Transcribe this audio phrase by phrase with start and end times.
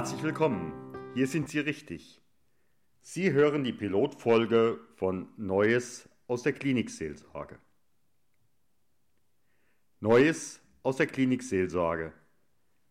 [0.00, 0.72] Herzlich willkommen.
[1.12, 2.22] Hier sind Sie richtig.
[3.02, 7.58] Sie hören die Pilotfolge von Neues aus der Klinikseelsorge.
[10.00, 12.14] Neues aus der Klinikseelsorge.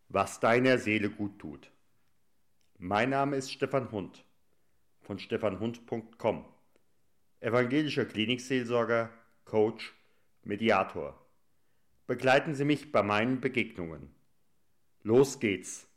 [0.09, 1.71] Was deiner Seele gut tut.
[2.77, 4.23] Mein Name ist Stefan Hund
[5.01, 6.45] von stefanhund.com.
[7.39, 9.09] Evangelischer Klinikseelsorger,
[9.45, 9.95] Coach,
[10.43, 11.19] Mediator.
[12.05, 14.13] Begleiten Sie mich bei meinen Begegnungen.
[15.01, 15.88] Los geht's.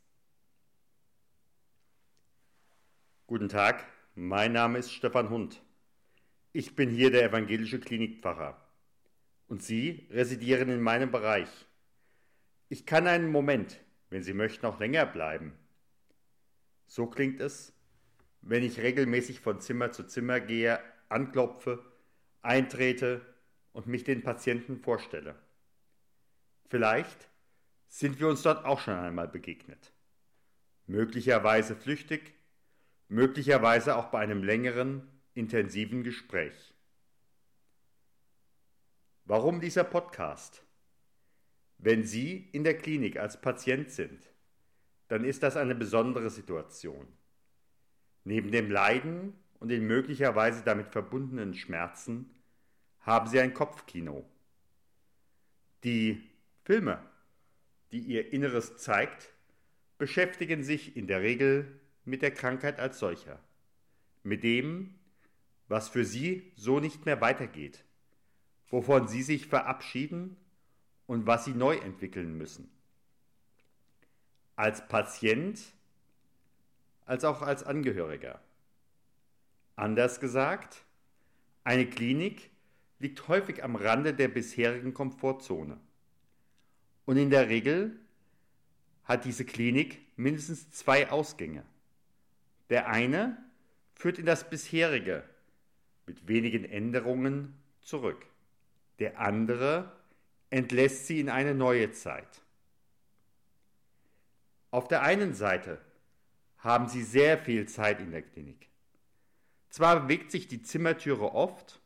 [3.33, 3.83] Guten Tag,
[4.13, 5.59] mein Name ist Stefan Hund.
[6.51, 8.63] Ich bin hier der evangelische Klinikpfarrer.
[9.47, 11.49] Und Sie residieren in meinem Bereich.
[12.69, 13.79] Ich kann einen Moment,
[14.11, 15.57] wenn Sie möchten, auch länger bleiben.
[16.85, 17.73] So klingt es,
[18.41, 21.83] wenn ich regelmäßig von Zimmer zu Zimmer gehe, anklopfe,
[22.43, 23.21] eintrete
[23.71, 25.33] und mich den Patienten vorstelle.
[26.69, 27.29] Vielleicht
[27.87, 29.91] sind wir uns dort auch schon einmal begegnet.
[30.85, 32.35] Möglicherweise flüchtig,
[33.13, 36.73] möglicherweise auch bei einem längeren, intensiven Gespräch.
[39.25, 40.65] Warum dieser Podcast?
[41.77, 44.31] Wenn Sie in der Klinik als Patient sind,
[45.09, 47.07] dann ist das eine besondere Situation.
[48.23, 52.33] Neben dem Leiden und den möglicherweise damit verbundenen Schmerzen
[53.01, 54.25] haben Sie ein Kopfkino.
[55.83, 56.23] Die
[56.63, 56.99] Filme,
[57.91, 59.33] die Ihr Inneres zeigt,
[59.99, 63.39] beschäftigen sich in der Regel mit der Krankheit als solcher,
[64.23, 64.95] mit dem,
[65.67, 67.83] was für sie so nicht mehr weitergeht,
[68.67, 70.37] wovon sie sich verabschieden
[71.07, 72.69] und was sie neu entwickeln müssen.
[74.55, 75.59] Als Patient
[77.05, 78.39] als auch als Angehöriger.
[79.75, 80.83] Anders gesagt,
[81.63, 82.51] eine Klinik
[82.99, 85.79] liegt häufig am Rande der bisherigen Komfortzone.
[87.05, 87.99] Und in der Regel
[89.03, 91.65] hat diese Klinik mindestens zwei Ausgänge.
[92.69, 93.37] Der eine
[93.93, 95.23] führt in das bisherige
[96.05, 98.25] mit wenigen Änderungen zurück.
[98.99, 99.91] Der andere
[100.49, 102.41] entlässt sie in eine neue Zeit.
[104.71, 105.79] Auf der einen Seite
[106.57, 108.69] haben sie sehr viel Zeit in der Klinik.
[109.69, 111.81] Zwar bewegt sich die Zimmertüre oft,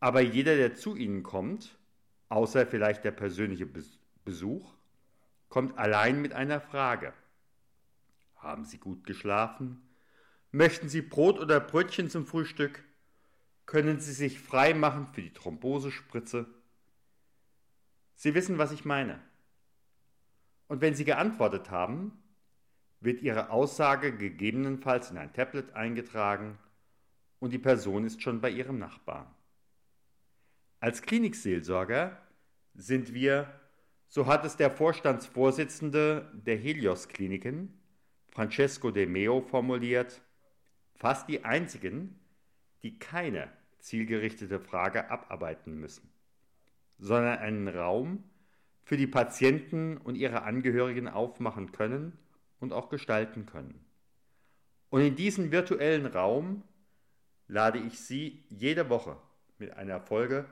[0.00, 1.78] aber jeder, der zu ihnen kommt,
[2.28, 3.68] außer vielleicht der persönliche
[4.24, 4.74] Besuch,
[5.48, 7.12] kommt allein mit einer Frage.
[8.36, 9.80] Haben Sie gut geschlafen?
[10.54, 12.84] Möchten Sie Brot oder Brötchen zum Frühstück?
[13.66, 16.46] Können Sie sich frei machen für die Thrombosespritze?
[18.14, 19.18] Sie wissen, was ich meine.
[20.68, 22.12] Und wenn Sie geantwortet haben,
[23.00, 26.56] wird Ihre Aussage gegebenenfalls in ein Tablet eingetragen
[27.40, 29.26] und die Person ist schon bei Ihrem Nachbarn.
[30.78, 32.16] Als Klinikseelsorger
[32.74, 33.52] sind wir,
[34.06, 37.76] so hat es der Vorstandsvorsitzende der Helios Kliniken,
[38.28, 40.22] Francesco De Meo, formuliert,
[40.94, 42.18] fast die einzigen,
[42.82, 46.08] die keine zielgerichtete Frage abarbeiten müssen,
[46.98, 48.24] sondern einen Raum
[48.84, 52.18] für die Patienten und ihre Angehörigen aufmachen können
[52.60, 53.84] und auch gestalten können.
[54.90, 56.62] Und in diesen virtuellen Raum
[57.48, 59.16] lade ich Sie jede Woche
[59.58, 60.46] mit einer Folge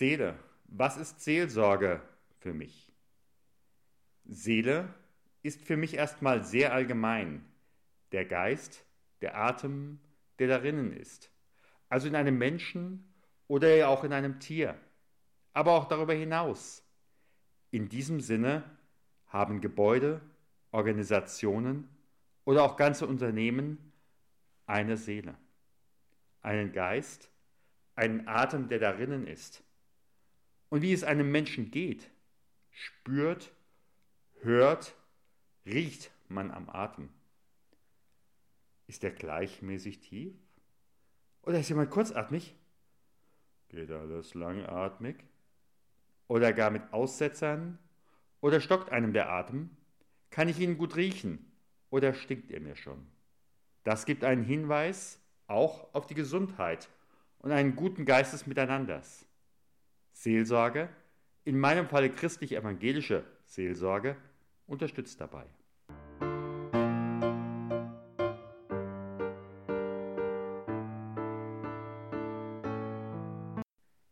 [0.04, 0.38] Seele.
[0.66, 2.02] Was ist Seelsorge
[2.40, 2.92] für mich?
[4.26, 4.92] Seele
[5.42, 7.42] ist für mich erstmal sehr allgemein.
[8.12, 8.84] Der Geist,
[9.22, 9.98] der Atem,
[10.38, 11.30] der darinnen ist.
[11.88, 13.14] Also in einem Menschen
[13.48, 14.78] oder ja auch in einem Tier.
[15.54, 16.82] Aber auch darüber hinaus.
[17.70, 18.62] In diesem Sinne
[19.28, 20.20] haben Gebäude,
[20.70, 21.88] Organisationen
[22.44, 23.90] oder auch ganze Unternehmen
[24.66, 25.34] eine Seele,
[26.42, 27.30] einen Geist,
[27.94, 29.63] einen Atem, der darinnen ist.
[30.74, 32.10] Und wie es einem Menschen geht,
[32.72, 33.52] spürt,
[34.40, 34.96] hört,
[35.64, 37.10] riecht man am Atem.
[38.88, 40.34] Ist er gleichmäßig tief?
[41.42, 42.56] Oder ist jemand kurzatmig?
[43.68, 45.14] Geht alles langatmig?
[46.26, 47.78] Oder gar mit Aussetzern?
[48.40, 49.70] Oder stockt einem der Atem?
[50.30, 51.52] Kann ich ihn gut riechen?
[51.90, 53.06] Oder stinkt er mir schon?
[53.84, 56.88] Das gibt einen Hinweis auch auf die Gesundheit
[57.38, 59.24] und einen guten Geist des Miteinanders.
[60.14, 60.88] Seelsorge,
[61.44, 64.16] in meinem Falle christlich-evangelische Seelsorge,
[64.66, 65.44] unterstützt dabei.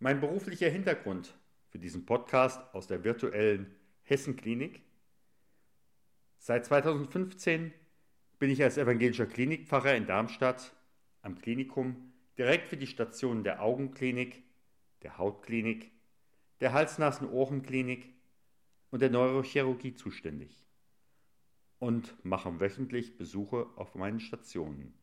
[0.00, 1.32] Mein beruflicher Hintergrund
[1.70, 4.82] für diesen Podcast aus der virtuellen Hessen-Klinik.
[6.38, 7.72] Seit 2015
[8.40, 10.74] bin ich als evangelischer Klinikpfarrer in Darmstadt
[11.22, 14.42] am Klinikum direkt für die Stationen der Augenklinik,
[15.02, 15.90] der Hautklinik,
[16.60, 18.14] der Hals-Nasen-Ohren-Klinik
[18.90, 20.68] und der Neurochirurgie zuständig
[21.78, 24.94] und mache wöchentlich Besuche auf meinen Stationen.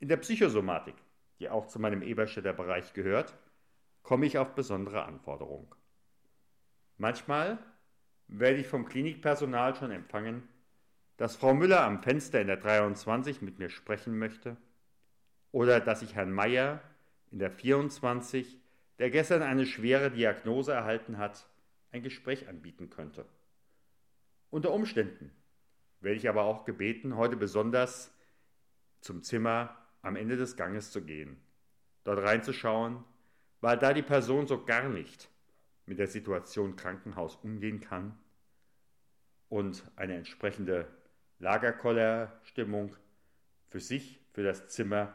[0.00, 0.94] In der Psychosomatik,
[1.38, 3.36] die auch zu meinem Eberstädter Bereich gehört,
[4.02, 5.68] komme ich auf besondere Anforderungen.
[6.98, 7.58] Manchmal
[8.26, 10.46] werde ich vom Klinikpersonal schon empfangen,
[11.16, 14.56] dass Frau Müller am Fenster in der 23 mit mir sprechen möchte
[15.52, 16.82] oder dass ich Herrn Meier
[17.30, 18.60] in der 24,
[18.98, 21.46] der gestern eine schwere Diagnose erhalten hat,
[21.92, 23.24] ein Gespräch anbieten könnte.
[24.50, 25.30] Unter Umständen
[26.00, 28.14] werde ich aber auch gebeten, heute besonders
[29.00, 31.36] zum Zimmer am Ende des Ganges zu gehen,
[32.04, 33.04] dort reinzuschauen
[33.60, 35.28] weil da die Person so gar nicht
[35.86, 38.18] mit der Situation Krankenhaus umgehen kann
[39.48, 40.86] und eine entsprechende
[41.38, 42.94] Lagerkollerstimmung
[43.68, 45.14] für sich, für das Zimmer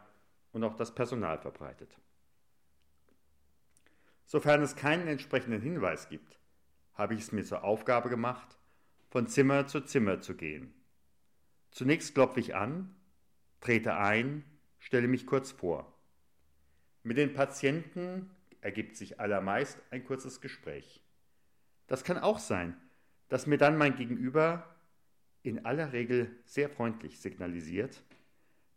[0.52, 1.90] und auch das Personal verbreitet.
[4.26, 6.40] Sofern es keinen entsprechenden Hinweis gibt,
[6.94, 8.58] habe ich es mir zur Aufgabe gemacht,
[9.10, 10.74] von Zimmer zu Zimmer zu gehen.
[11.72, 12.96] Zunächst klopfe ich an,
[13.60, 14.44] trete ein,
[14.80, 15.94] stelle mich kurz vor.
[17.04, 18.30] Mit den Patienten
[18.62, 21.02] ergibt sich allermeist ein kurzes Gespräch.
[21.88, 22.76] Das kann auch sein,
[23.30, 24.68] dass mir dann mein Gegenüber
[25.42, 28.04] in aller Regel sehr freundlich signalisiert,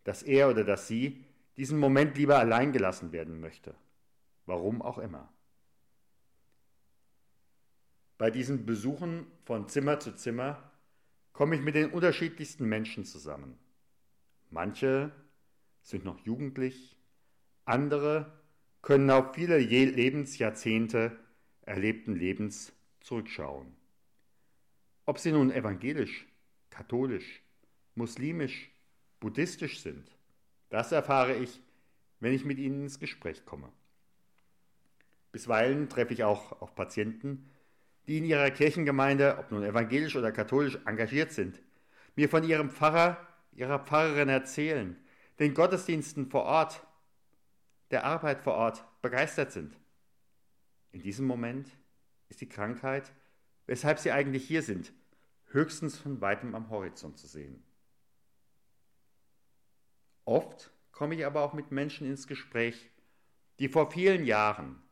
[0.05, 1.25] dass er oder dass sie
[1.57, 3.75] diesen Moment lieber allein gelassen werden möchte.
[4.45, 5.33] Warum auch immer.
[8.19, 10.71] Bei diesen Besuchen von Zimmer zu Zimmer
[11.33, 13.59] komme ich mit den unterschiedlichsten Menschen zusammen.
[14.51, 15.13] Manche
[15.83, 16.97] sind noch jugendlich,
[17.67, 18.33] andere
[18.81, 21.19] können auf viele Lebensjahrzehnte
[21.63, 23.77] erlebten Lebens zurückschauen.
[25.05, 26.27] Ob sie nun evangelisch,
[26.71, 27.43] katholisch,
[27.97, 28.71] muslimisch,
[29.21, 30.11] buddhistisch sind,
[30.71, 31.61] das erfahre ich,
[32.21, 33.71] wenn ich mit ihnen ins Gespräch komme.
[35.33, 37.51] Bisweilen treffe ich auch auf Patienten,
[38.07, 41.61] die in ihrer Kirchengemeinde, ob nun evangelisch oder katholisch, engagiert sind,
[42.15, 44.97] mir von ihrem Pfarrer, ihrer Pfarrerin erzählen,
[45.39, 46.87] den Gottesdiensten vor Ort
[47.91, 49.79] der Arbeit vor Ort begeistert sind.
[50.93, 51.69] In diesem Moment
[52.29, 53.13] ist die Krankheit,
[53.67, 54.93] weshalb sie eigentlich hier sind,
[55.51, 57.63] höchstens von weitem am Horizont zu sehen.
[60.25, 62.91] Oft komme ich aber auch mit Menschen ins Gespräch,
[63.59, 64.83] die vor vielen Jahren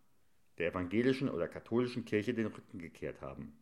[0.58, 3.56] der evangelischen oder katholischen Kirche den Rücken gekehrt haben,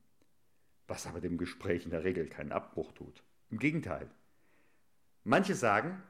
[0.87, 3.23] was aber dem Gespräch in der Regel keinen Abbruch tut.
[3.51, 4.11] Im Gegenteil.
[5.25, 6.03] Manche sagen,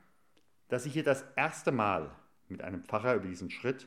[0.69, 2.15] dass sie hier das erste Mal
[2.49, 3.87] mit einem Pfarrer über diesen Schritt,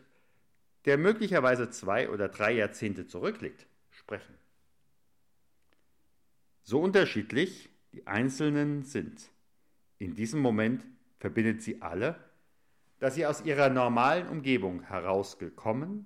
[0.85, 4.35] der möglicherweise zwei oder drei Jahrzehnte zurückliegt, sprechen.
[6.61, 9.29] So unterschiedlich die Einzelnen sind,
[9.97, 10.85] in diesem Moment
[11.19, 12.15] verbindet sie alle,
[12.99, 16.05] dass sie aus ihrer normalen Umgebung herausgekommen,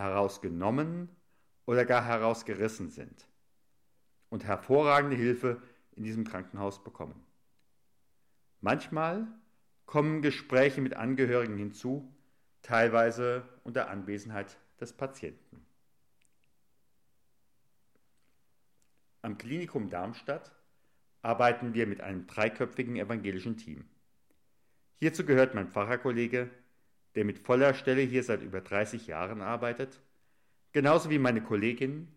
[0.00, 1.08] herausgenommen
[1.66, 3.26] oder gar herausgerissen sind
[4.30, 7.24] und hervorragende Hilfe in diesem Krankenhaus bekommen.
[8.60, 9.26] Manchmal
[9.86, 12.12] kommen Gespräche mit Angehörigen hinzu,
[12.62, 15.64] teilweise unter Anwesenheit des Patienten.
[19.22, 20.52] Am Klinikum Darmstadt
[21.22, 23.84] arbeiten wir mit einem dreiköpfigen evangelischen Team.
[24.96, 26.50] Hierzu gehört mein Pfarrerkollege,
[27.14, 30.00] der mit voller Stelle hier seit über 30 Jahren arbeitet,
[30.72, 32.08] genauso wie meine Kollegin,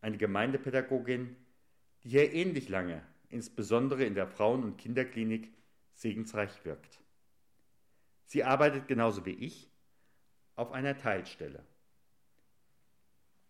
[0.00, 1.36] eine Gemeindepädagogin,
[2.02, 5.52] die hier ähnlich lange, insbesondere in der Frauen- und Kinderklinik,
[5.94, 7.00] segensreich wirkt.
[8.26, 9.70] Sie arbeitet genauso wie ich
[10.56, 11.64] auf einer Teilstelle.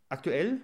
[0.08, 0.60] Aktuell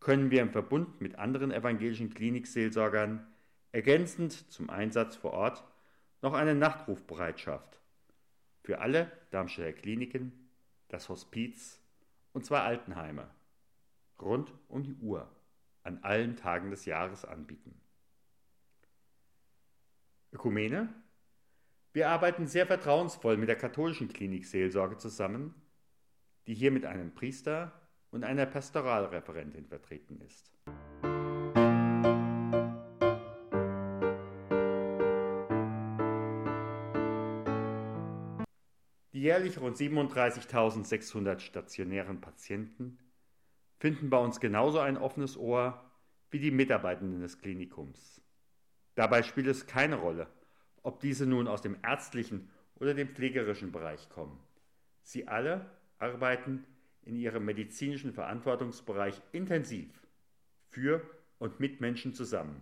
[0.00, 3.26] können wir im Verbund mit anderen evangelischen Klinikseelsorgern
[3.72, 5.62] ergänzend zum Einsatz vor Ort
[6.22, 7.79] noch eine Nachtrufbereitschaft
[8.62, 10.48] für alle Darmstädter Kliniken,
[10.88, 11.80] das Hospiz
[12.32, 13.30] und zwei Altenheime
[14.20, 15.28] rund um die Uhr
[15.82, 17.80] an allen Tagen des Jahres anbieten.
[20.32, 20.92] Ökumene?
[21.92, 25.54] Wir arbeiten sehr vertrauensvoll mit der katholischen Klinikseelsorge zusammen,
[26.46, 27.72] die hier mit einem Priester
[28.10, 30.52] und einer Pastoralreferentin vertreten ist.
[39.40, 42.98] Jährlich rund 37.600 stationären Patienten
[43.78, 45.82] finden bei uns genauso ein offenes Ohr
[46.30, 48.20] wie die Mitarbeitenden des Klinikums.
[48.96, 50.26] Dabei spielt es keine Rolle,
[50.82, 54.38] ob diese nun aus dem ärztlichen oder dem pflegerischen Bereich kommen.
[55.02, 55.64] Sie alle
[55.98, 56.66] arbeiten
[57.02, 59.88] in ihrem medizinischen Verantwortungsbereich intensiv
[60.68, 61.00] für
[61.38, 62.60] und mit Menschen zusammen.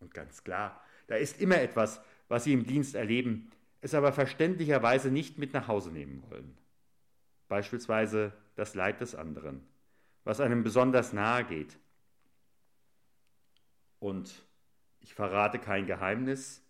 [0.00, 5.10] Und ganz klar, da ist immer etwas, was sie im Dienst erleben, es aber verständlicherweise
[5.10, 6.56] nicht mit nach Hause nehmen wollen.
[7.48, 9.62] Beispielsweise das Leid des anderen,
[10.24, 11.78] was einem besonders nahe geht.
[14.00, 14.42] Und
[15.00, 16.62] ich verrate kein Geheimnis,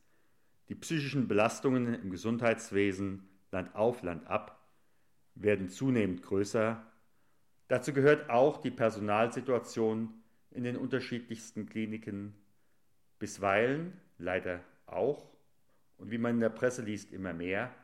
[0.69, 4.59] die psychischen Belastungen im Gesundheitswesen Land auf, Land ab
[5.35, 6.85] werden zunehmend größer.
[7.69, 10.13] Dazu gehört auch die Personalsituation
[10.51, 12.35] in den unterschiedlichsten Kliniken,
[13.19, 15.38] bisweilen leider auch
[15.99, 17.75] und wie man in der Presse liest, immer mehr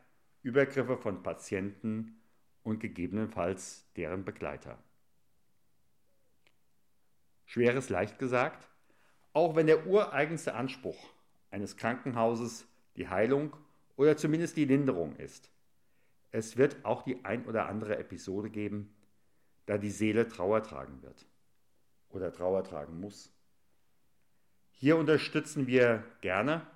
[0.43, 2.21] Übergriffe von Patienten
[2.63, 4.79] und gegebenenfalls deren Begleiter.
[7.45, 8.69] Schweres leicht gesagt,
[9.33, 11.13] auch wenn der ureigenste Anspruch
[11.51, 12.67] eines Krankenhauses
[12.97, 13.57] die Heilung
[13.97, 15.51] oder zumindest die Linderung ist.
[16.31, 18.95] Es wird auch die ein oder andere Episode geben,
[19.67, 21.27] da die Seele Trauer tragen wird
[22.09, 23.33] oder Trauer tragen muss.
[24.71, 26.67] Hier unterstützen wir gerne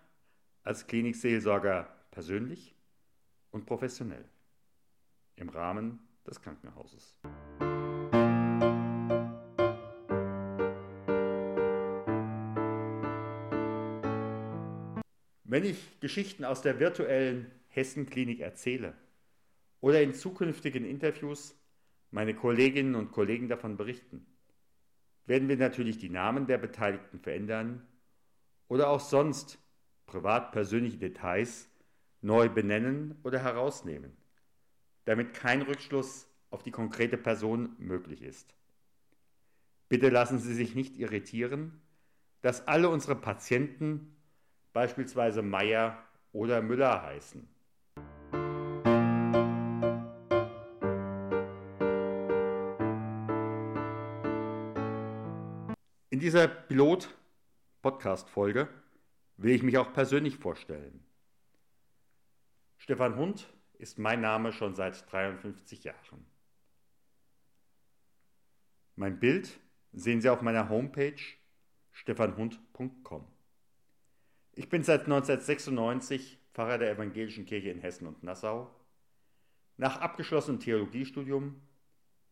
[0.69, 2.75] als Klinikseelsorger persönlich
[3.53, 4.27] und professionell
[5.37, 7.19] im Rahmen des Krankenhauses.
[15.45, 18.93] Wenn ich Geschichten aus der virtuellen Hessen-Klinik erzähle
[19.81, 21.59] oder in zukünftigen Interviews
[22.11, 24.27] meine Kolleginnen und Kollegen davon berichten,
[25.25, 27.87] werden wir natürlich die Namen der Beteiligten verändern
[28.69, 29.59] oder auch sonst
[30.09, 31.69] privat-persönliche Details
[32.21, 34.11] neu benennen oder herausnehmen,
[35.05, 38.57] damit kein Rückschluss auf die konkrete Person möglich ist.
[39.89, 41.81] Bitte lassen Sie sich nicht irritieren,
[42.41, 44.17] dass alle unsere Patienten
[44.73, 47.47] beispielsweise Meier oder Müller heißen.
[56.11, 58.69] In dieser Pilot-Podcast-Folge
[59.39, 61.03] will ich mich auch persönlich vorstellen.
[62.77, 66.27] Stefan Hund ist mein Name schon seit 53 Jahren.
[68.97, 69.59] Mein Bild
[69.93, 71.23] sehen Sie auf meiner Homepage
[71.93, 73.27] stefanhund.com.
[74.53, 78.75] Ich bin seit 1996 Pfarrer der Evangelischen Kirche in Hessen und Nassau.
[79.77, 81.61] Nach abgeschlossenem Theologiestudium,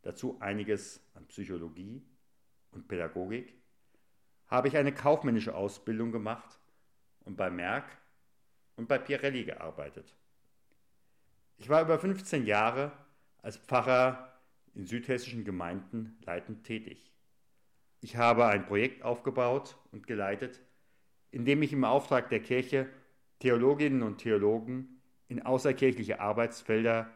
[0.03, 2.03] dazu einiges an Psychologie
[2.73, 3.55] und Pädagogik,
[4.49, 6.59] habe ich eine kaufmännische Ausbildung gemacht
[7.27, 7.85] und bei Merck
[8.77, 10.17] und bei Pirelli gearbeitet.
[11.59, 12.93] Ich war über 15 Jahre
[13.43, 14.33] als Pfarrer
[14.75, 17.13] in südhessischen Gemeinden leitend tätig.
[18.01, 20.61] Ich habe ein Projekt aufgebaut und geleitet,
[21.31, 22.89] in dem ich im Auftrag der Kirche
[23.41, 27.11] Theologinnen und Theologen in außerkirchliche Arbeitsfelder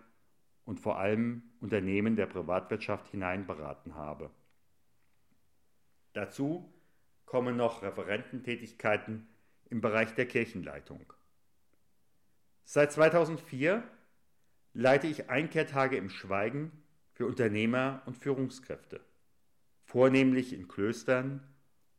[0.64, 4.30] und vor allem Unternehmen der Privatwirtschaft hinein beraten habe.
[6.12, 6.72] Dazu
[7.24, 9.28] kommen noch Referententätigkeiten
[9.70, 11.12] im Bereich der Kirchenleitung.
[12.64, 13.82] Seit 2004
[14.74, 16.70] leite ich Einkehrtage im Schweigen
[17.12, 19.00] für Unternehmer und Führungskräfte,
[19.84, 21.42] vornehmlich in Klöstern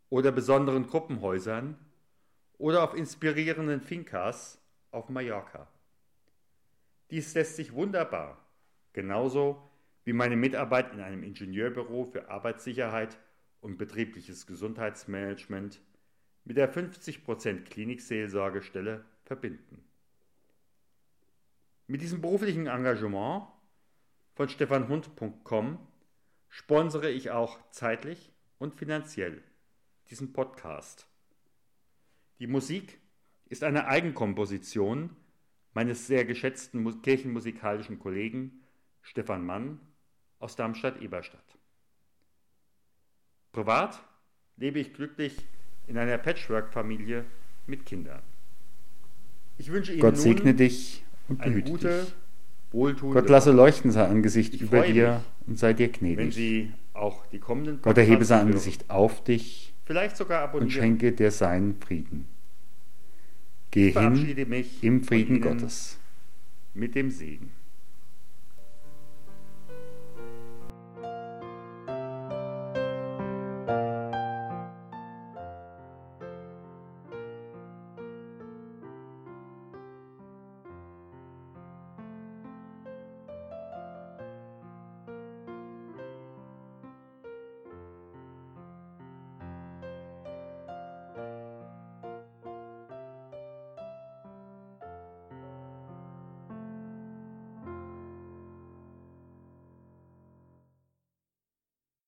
[0.09, 1.77] oder besonderen Gruppenhäusern
[2.57, 4.61] oder auf inspirierenden Finkas
[4.91, 5.67] auf Mallorca.
[7.09, 8.37] Dies lässt sich wunderbar,
[8.93, 9.69] genauso
[10.03, 13.17] wie meine Mitarbeit in einem Ingenieurbüro für Arbeitssicherheit
[13.59, 15.81] und betriebliches Gesundheitsmanagement
[16.43, 19.83] mit der 50% Klinikseelsorgestelle verbinden.
[21.87, 23.47] Mit diesem beruflichen Engagement
[24.33, 25.79] von stefanhund.com
[26.49, 29.43] sponsere ich auch zeitlich und finanziell
[30.09, 31.07] diesen Podcast.
[32.39, 32.99] Die Musik
[33.49, 35.15] ist eine Eigenkomposition
[35.73, 38.63] meines sehr geschätzten kirchenmusikalischen Kollegen
[39.01, 39.79] Stefan Mann
[40.39, 41.57] aus Darmstadt-Eberstadt.
[43.51, 44.01] Privat
[44.57, 45.35] lebe ich glücklich
[45.87, 47.25] in einer Patchwork-Familie
[47.67, 48.21] mit Kindern.
[49.57, 52.07] Ich wünsche Ihnen Gott segne dich und eine gute,
[52.73, 53.01] dich.
[53.01, 56.17] Gott lasse leuchten sein Angesicht ich über dir und sei dir gnädig.
[56.17, 60.67] Wenn Sie auch die kommenden Gott erhebe sein Angesicht auf dich vielleicht sogar abonnieren.
[60.67, 62.27] und schenke dir seinen Frieden.
[63.71, 65.97] Geh hin im Frieden Gottes.
[66.73, 67.51] Mit dem Segen.